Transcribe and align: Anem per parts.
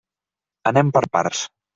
Anem 0.71 0.89
per 0.95 1.03
parts. 1.17 1.45